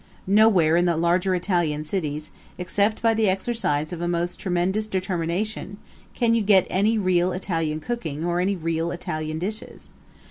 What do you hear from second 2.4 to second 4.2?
except by the exercise of a